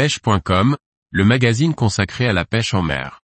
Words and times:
pêche.com, 0.00 0.78
le 1.10 1.24
magazine 1.26 1.74
consacré 1.74 2.26
à 2.26 2.32
la 2.32 2.46
pêche 2.46 2.72
en 2.72 2.80
mer. 2.80 3.20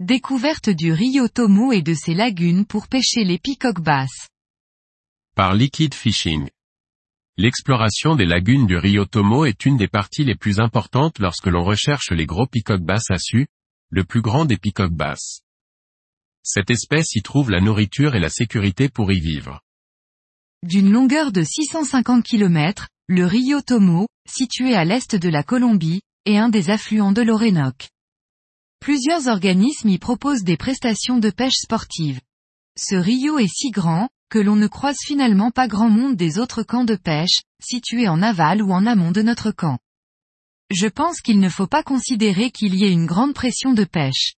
Découverte 0.00 0.70
du 0.70 0.92
Rio 0.92 1.28
Tomo 1.28 1.70
et 1.70 1.82
de 1.82 1.94
ses 1.94 2.14
lagunes 2.14 2.66
pour 2.66 2.88
pêcher 2.88 3.22
les 3.22 3.38
picoques 3.38 3.80
basses. 3.80 4.28
Par 5.36 5.54
Liquid 5.54 5.94
Fishing. 5.94 6.48
L'exploration 7.36 8.16
des 8.16 8.26
lagunes 8.26 8.66
du 8.66 8.76
Rio 8.76 9.06
Tomo 9.06 9.44
est 9.44 9.64
une 9.64 9.76
des 9.76 9.86
parties 9.86 10.24
les 10.24 10.34
plus 10.34 10.58
importantes 10.58 11.20
lorsque 11.20 11.46
l'on 11.46 11.62
recherche 11.62 12.10
les 12.10 12.26
gros 12.26 12.48
picoques 12.48 12.82
basses 12.82 13.12
assus, 13.12 13.46
le 13.94 14.02
plus 14.02 14.22
grand 14.22 14.44
des 14.44 14.56
picoques 14.56 14.92
basses. 14.92 15.42
Cette 16.42 16.68
espèce 16.68 17.14
y 17.14 17.22
trouve 17.22 17.52
la 17.52 17.60
nourriture 17.60 18.16
et 18.16 18.18
la 18.18 18.28
sécurité 18.28 18.88
pour 18.88 19.12
y 19.12 19.20
vivre. 19.20 19.60
D'une 20.64 20.90
longueur 20.90 21.30
de 21.30 21.44
650 21.44 22.24
km, 22.24 22.88
le 23.06 23.24
Rio 23.24 23.60
Tomo, 23.60 24.08
situé 24.28 24.74
à 24.74 24.84
l'est 24.84 25.14
de 25.14 25.28
la 25.28 25.44
Colombie, 25.44 26.00
est 26.24 26.38
un 26.38 26.48
des 26.48 26.70
affluents 26.70 27.12
de 27.12 27.22
l'Orénoque. 27.22 27.90
Plusieurs 28.80 29.28
organismes 29.28 29.90
y 29.90 29.98
proposent 29.98 30.42
des 30.42 30.56
prestations 30.56 31.18
de 31.18 31.30
pêche 31.30 31.60
sportive. 31.62 32.20
Ce 32.76 32.96
rio 32.96 33.38
est 33.38 33.46
si 33.46 33.70
grand, 33.70 34.08
que 34.28 34.40
l'on 34.40 34.56
ne 34.56 34.66
croise 34.66 34.98
finalement 35.06 35.52
pas 35.52 35.68
grand 35.68 35.88
monde 35.88 36.16
des 36.16 36.40
autres 36.40 36.64
camps 36.64 36.84
de 36.84 36.96
pêche, 36.96 37.42
situés 37.62 38.08
en 38.08 38.22
aval 38.22 38.60
ou 38.60 38.72
en 38.72 38.86
amont 38.86 39.12
de 39.12 39.22
notre 39.22 39.52
camp. 39.52 39.78
Je 40.74 40.88
pense 40.88 41.20
qu'il 41.20 41.38
ne 41.38 41.48
faut 41.48 41.68
pas 41.68 41.84
considérer 41.84 42.50
qu'il 42.50 42.74
y 42.74 42.84
ait 42.84 42.90
une 42.90 43.06
grande 43.06 43.32
pression 43.32 43.74
de 43.74 43.84
pêche. 43.84 44.34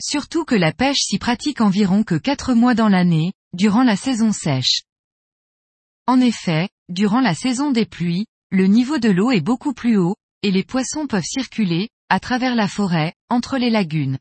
Surtout 0.00 0.44
que 0.44 0.54
la 0.54 0.72
pêche 0.72 1.00
s'y 1.00 1.18
pratique 1.18 1.60
environ 1.60 2.04
que 2.04 2.14
4 2.14 2.54
mois 2.54 2.74
dans 2.74 2.88
l'année, 2.88 3.32
durant 3.52 3.82
la 3.82 3.96
saison 3.96 4.30
sèche. 4.30 4.82
En 6.06 6.20
effet, 6.20 6.68
durant 6.88 7.20
la 7.20 7.34
saison 7.34 7.72
des 7.72 7.84
pluies, 7.84 8.26
le 8.52 8.68
niveau 8.68 8.98
de 8.98 9.08
l'eau 9.08 9.32
est 9.32 9.40
beaucoup 9.40 9.74
plus 9.74 9.96
haut, 9.96 10.14
et 10.44 10.52
les 10.52 10.62
poissons 10.62 11.08
peuvent 11.08 11.24
circuler, 11.24 11.88
à 12.08 12.20
travers 12.20 12.54
la 12.54 12.68
forêt, 12.68 13.14
entre 13.28 13.58
les 13.58 13.70
lagunes. 13.70 14.20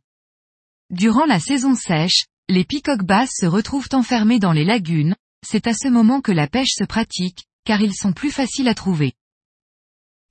Durant 0.89 1.25
la 1.25 1.39
saison 1.39 1.75
sèche, 1.75 2.25
les 2.47 2.65
picoques 2.65 3.05
basses 3.05 3.35
se 3.35 3.45
retrouvent 3.45 3.89
enfermés 3.93 4.39
dans 4.39 4.51
les 4.51 4.65
lagunes, 4.65 5.15
c'est 5.45 5.67
à 5.67 5.75
ce 5.75 5.89
moment 5.89 6.21
que 6.21 6.31
la 6.31 6.47
pêche 6.47 6.73
se 6.73 6.85
pratique, 6.85 7.45
car 7.65 7.81
ils 7.81 7.93
sont 7.93 8.13
plus 8.13 8.31
faciles 8.31 8.67
à 8.67 8.73
trouver. 8.73 9.13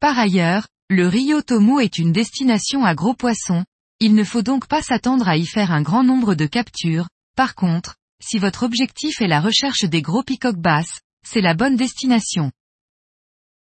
Par 0.01 0.19
ailleurs, 0.19 0.67
le 0.91 1.07
Rio 1.07 1.43
Tomo 1.43 1.81
est 1.81 1.99
une 1.99 2.13
destination 2.13 2.83
à 2.87 2.95
gros 2.95 3.13
poissons, 3.13 3.65
il 4.01 4.15
ne 4.15 4.25
faut 4.25 4.41
donc 4.41 4.67
pas 4.69 4.81
s'attendre 4.81 5.29
à 5.29 5.37
y 5.37 5.45
faire 5.45 5.71
un 5.71 5.83
grand 5.83 6.03
nombre 6.03 6.35
de 6.35 6.47
captures, 6.47 7.09
par 7.37 7.55
contre, 7.55 7.97
si 8.23 8.39
votre 8.39 8.63
objectif 8.63 9.21
est 9.21 9.29
la 9.29 9.43
recherche 9.43 9.85
des 9.85 10.01
gros 10.01 10.23
picoques 10.23 10.57
basses, 10.57 11.01
c'est 11.27 11.43
la 11.43 11.53
bonne 11.53 11.77
destination. 11.77 12.53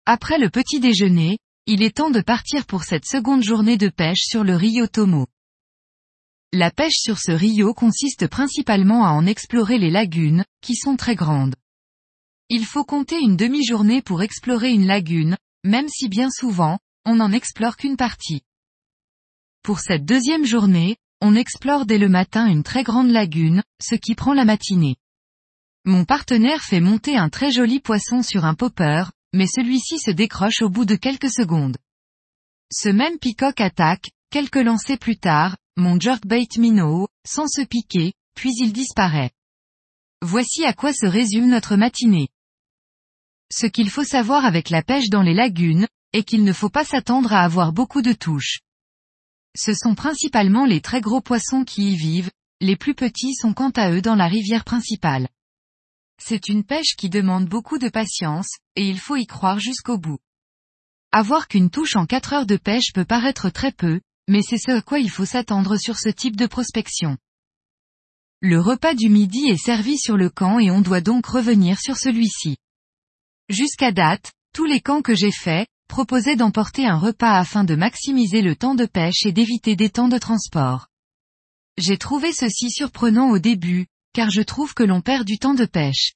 Après 0.06 0.38
le 0.38 0.48
petit 0.48 0.78
déjeuner, 0.78 1.38
il 1.66 1.82
est 1.82 1.96
temps 1.96 2.10
de 2.10 2.20
partir 2.20 2.66
pour 2.66 2.84
cette 2.84 3.04
seconde 3.04 3.42
journée 3.42 3.76
de 3.76 3.88
pêche 3.88 4.22
sur 4.22 4.44
le 4.44 4.54
Rio 4.54 4.86
Tomo. 4.86 5.26
La 6.52 6.70
pêche 6.70 6.96
sur 6.96 7.18
ce 7.18 7.32
rio 7.32 7.74
consiste 7.74 8.28
principalement 8.28 9.04
à 9.04 9.10
en 9.10 9.26
explorer 9.26 9.78
les 9.78 9.90
lagunes, 9.90 10.44
qui 10.62 10.76
sont 10.76 10.96
très 10.96 11.16
grandes. 11.16 11.56
Il 12.48 12.64
faut 12.64 12.84
compter 12.84 13.18
une 13.18 13.36
demi-journée 13.36 14.02
pour 14.02 14.22
explorer 14.22 14.70
une 14.70 14.86
lagune, 14.86 15.36
même 15.64 15.88
si 15.88 16.08
bien 16.08 16.30
souvent, 16.30 16.78
on 17.08 17.16
n'en 17.16 17.32
explore 17.32 17.78
qu'une 17.78 17.96
partie. 17.96 18.42
Pour 19.62 19.80
cette 19.80 20.04
deuxième 20.04 20.44
journée, 20.44 20.98
on 21.22 21.34
explore 21.34 21.86
dès 21.86 21.96
le 21.96 22.10
matin 22.10 22.46
une 22.46 22.62
très 22.62 22.82
grande 22.82 23.08
lagune, 23.10 23.62
ce 23.80 23.94
qui 23.94 24.14
prend 24.14 24.34
la 24.34 24.44
matinée. 24.44 24.96
Mon 25.86 26.04
partenaire 26.04 26.62
fait 26.62 26.80
monter 26.80 27.16
un 27.16 27.30
très 27.30 27.50
joli 27.50 27.80
poisson 27.80 28.22
sur 28.22 28.44
un 28.44 28.54
popper, 28.54 29.04
mais 29.32 29.46
celui-ci 29.46 29.98
se 29.98 30.10
décroche 30.10 30.60
au 30.60 30.68
bout 30.68 30.84
de 30.84 30.96
quelques 30.96 31.30
secondes. 31.30 31.78
Ce 32.70 32.90
même 32.90 33.18
picoque 33.18 33.62
attaque, 33.62 34.10
quelques 34.30 34.56
lancers 34.56 34.98
plus 34.98 35.16
tard, 35.16 35.56
mon 35.78 35.98
jerkbait 35.98 36.46
minnow, 36.58 37.08
sans 37.26 37.46
se 37.48 37.62
piquer, 37.62 38.12
puis 38.34 38.52
il 38.58 38.74
disparaît. 38.74 39.30
Voici 40.20 40.66
à 40.66 40.74
quoi 40.74 40.92
se 40.92 41.06
résume 41.06 41.48
notre 41.48 41.76
matinée. 41.76 42.28
Ce 43.50 43.64
qu'il 43.64 43.88
faut 43.88 44.04
savoir 44.04 44.44
avec 44.44 44.68
la 44.68 44.82
pêche 44.82 45.08
dans 45.08 45.22
les 45.22 45.32
lagunes, 45.32 45.88
est 46.18 46.24
qu'il 46.24 46.44
ne 46.44 46.52
faut 46.52 46.68
pas 46.68 46.84
s'attendre 46.84 47.32
à 47.32 47.40
avoir 47.40 47.72
beaucoup 47.72 48.02
de 48.02 48.12
touches. 48.12 48.58
Ce 49.56 49.72
sont 49.72 49.94
principalement 49.94 50.66
les 50.66 50.80
très 50.80 51.00
gros 51.00 51.20
poissons 51.20 51.64
qui 51.64 51.92
y 51.92 51.96
vivent, 51.96 52.30
les 52.60 52.76
plus 52.76 52.94
petits 52.94 53.34
sont 53.34 53.54
quant 53.54 53.70
à 53.70 53.90
eux 53.90 54.02
dans 54.02 54.16
la 54.16 54.26
rivière 54.26 54.64
principale. 54.64 55.28
C'est 56.20 56.48
une 56.48 56.64
pêche 56.64 56.96
qui 56.96 57.08
demande 57.08 57.48
beaucoup 57.48 57.78
de 57.78 57.88
patience, 57.88 58.50
et 58.74 58.86
il 58.86 58.98
faut 58.98 59.16
y 59.16 59.26
croire 59.26 59.60
jusqu'au 59.60 59.96
bout. 59.96 60.18
Avoir 61.12 61.48
qu'une 61.48 61.70
touche 61.70 61.96
en 61.96 62.06
4 62.06 62.32
heures 62.32 62.46
de 62.46 62.56
pêche 62.56 62.92
peut 62.92 63.04
paraître 63.04 63.48
très 63.48 63.72
peu, 63.72 64.00
mais 64.28 64.42
c'est 64.42 64.58
ce 64.58 64.72
à 64.72 64.82
quoi 64.82 64.98
il 64.98 65.10
faut 65.10 65.24
s'attendre 65.24 65.76
sur 65.76 65.98
ce 65.98 66.08
type 66.08 66.36
de 66.36 66.46
prospection. 66.46 67.16
Le 68.40 68.60
repas 68.60 68.94
du 68.94 69.08
midi 69.08 69.46
est 69.46 69.56
servi 69.56 69.96
sur 69.96 70.16
le 70.16 70.30
camp 70.30 70.58
et 70.58 70.70
on 70.70 70.80
doit 70.80 71.00
donc 71.00 71.26
revenir 71.26 71.80
sur 71.80 71.96
celui-ci. 71.96 72.56
Jusqu'à 73.48 73.90
date, 73.90 74.32
tous 74.52 74.66
les 74.66 74.80
camps 74.80 75.02
que 75.02 75.14
j'ai 75.14 75.32
faits, 75.32 75.68
proposaient 75.88 76.36
d'emporter 76.36 76.86
un 76.86 76.98
repas 76.98 77.36
afin 77.36 77.64
de 77.64 77.74
maximiser 77.74 78.42
le 78.42 78.54
temps 78.54 78.74
de 78.74 78.86
pêche 78.86 79.26
et 79.26 79.32
d'éviter 79.32 79.74
des 79.74 79.90
temps 79.90 80.08
de 80.08 80.18
transport. 80.18 80.86
J'ai 81.76 81.98
trouvé 81.98 82.32
ceci 82.32 82.70
surprenant 82.70 83.30
au 83.30 83.38
début, 83.38 83.86
car 84.12 84.30
je 84.30 84.42
trouve 84.42 84.74
que 84.74 84.82
l'on 84.82 85.00
perd 85.00 85.26
du 85.26 85.38
temps 85.38 85.54
de 85.54 85.64
pêche. 85.64 86.12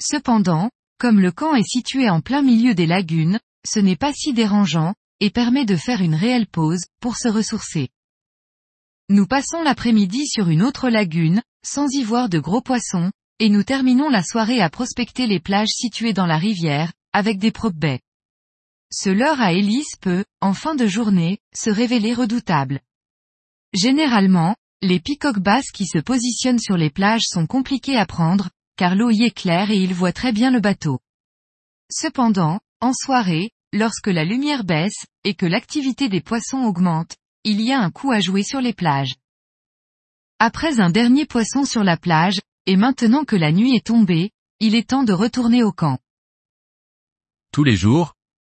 Cependant, 0.00 0.70
comme 0.98 1.20
le 1.20 1.32
camp 1.32 1.54
est 1.54 1.66
situé 1.66 2.08
en 2.10 2.20
plein 2.20 2.42
milieu 2.42 2.74
des 2.74 2.86
lagunes, 2.86 3.40
ce 3.66 3.78
n'est 3.78 3.96
pas 3.96 4.12
si 4.12 4.32
dérangeant, 4.32 4.94
et 5.20 5.30
permet 5.30 5.64
de 5.64 5.76
faire 5.76 6.00
une 6.00 6.14
réelle 6.14 6.46
pause, 6.46 6.84
pour 7.00 7.16
se 7.16 7.28
ressourcer. 7.28 7.88
Nous 9.08 9.26
passons 9.26 9.62
l'après-midi 9.62 10.26
sur 10.26 10.48
une 10.48 10.62
autre 10.62 10.88
lagune, 10.88 11.42
sans 11.64 11.88
y 11.92 12.02
voir 12.02 12.28
de 12.28 12.38
gros 12.38 12.62
poissons, 12.62 13.12
et 13.38 13.48
nous 13.48 13.62
terminons 13.62 14.08
la 14.08 14.22
soirée 14.22 14.60
à 14.60 14.70
prospecter 14.70 15.26
les 15.26 15.40
plages 15.40 15.68
situées 15.68 16.12
dans 16.12 16.26
la 16.26 16.38
rivière, 16.38 16.92
avec 17.12 17.38
des 17.38 17.52
prop 17.52 17.74
baies. 17.74 18.00
Ce 18.94 19.08
leurre 19.08 19.40
à 19.40 19.54
hélice 19.54 19.96
peut, 20.00 20.24
en 20.42 20.52
fin 20.52 20.74
de 20.74 20.86
journée, 20.86 21.38
se 21.54 21.70
révéler 21.70 22.12
redoutable. 22.12 22.80
Généralement, 23.72 24.54
les 24.82 25.00
picoques 25.00 25.38
basses 25.38 25.70
qui 25.72 25.86
se 25.86 25.98
positionnent 25.98 26.58
sur 26.58 26.76
les 26.76 26.90
plages 26.90 27.24
sont 27.24 27.46
compliquées 27.46 27.96
à 27.96 28.04
prendre, 28.04 28.50
car 28.76 28.94
l'eau 28.94 29.10
y 29.10 29.22
est 29.22 29.30
claire 29.30 29.70
et 29.70 29.78
ils 29.78 29.94
voient 29.94 30.12
très 30.12 30.32
bien 30.32 30.50
le 30.50 30.60
bateau. 30.60 31.00
Cependant, 31.90 32.60
en 32.80 32.92
soirée, 32.92 33.50
lorsque 33.72 34.08
la 34.08 34.24
lumière 34.24 34.62
baisse, 34.62 35.06
et 35.24 35.34
que 35.34 35.46
l'activité 35.46 36.10
des 36.10 36.20
poissons 36.20 36.62
augmente, 36.64 37.16
il 37.44 37.62
y 37.62 37.72
a 37.72 37.80
un 37.80 37.90
coup 37.90 38.12
à 38.12 38.20
jouer 38.20 38.42
sur 38.42 38.60
les 38.60 38.74
plages. 38.74 39.14
Après 40.38 40.80
un 40.80 40.90
dernier 40.90 41.24
poisson 41.24 41.64
sur 41.64 41.82
la 41.82 41.96
plage, 41.96 42.40
et 42.66 42.76
maintenant 42.76 43.24
que 43.24 43.36
la 43.36 43.52
nuit 43.52 43.74
est 43.74 43.86
tombée, 43.86 44.32
il 44.60 44.74
est 44.74 44.90
temps 44.90 45.04
de 45.04 45.14
retourner 45.14 45.62
au 45.62 45.72
camp. 45.72 45.98
Tous 47.52 47.64
les 47.64 47.76
jours, 47.76 48.14